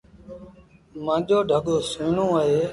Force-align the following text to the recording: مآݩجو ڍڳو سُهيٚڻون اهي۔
مآݩجو 1.05 1.39
ڍڳو 1.49 1.75
سُهيٚڻون 1.91 2.29
اهي۔ 2.39 2.61